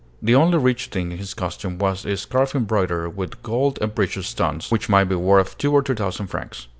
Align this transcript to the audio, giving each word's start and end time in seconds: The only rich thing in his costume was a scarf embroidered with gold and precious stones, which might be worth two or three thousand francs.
The 0.19 0.33
only 0.33 0.57
rich 0.57 0.87
thing 0.87 1.11
in 1.11 1.19
his 1.19 1.35
costume 1.35 1.77
was 1.77 2.07
a 2.07 2.17
scarf 2.17 2.55
embroidered 2.55 3.15
with 3.15 3.43
gold 3.43 3.77
and 3.83 3.93
precious 3.93 4.25
stones, 4.27 4.71
which 4.71 4.89
might 4.89 5.03
be 5.03 5.13
worth 5.15 5.59
two 5.59 5.71
or 5.71 5.83
three 5.83 5.93
thousand 5.95 6.25
francs. 6.25 6.65